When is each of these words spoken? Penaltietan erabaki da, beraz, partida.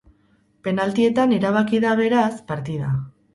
Penaltietan 0.67 1.35
erabaki 1.37 1.83
da, 1.85 1.93
beraz, 2.01 2.33
partida. 2.49 2.91